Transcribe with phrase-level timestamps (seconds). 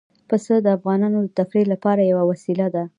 [0.29, 2.83] پسه د افغانانو د تفریح لپاره یوه وسیله ده.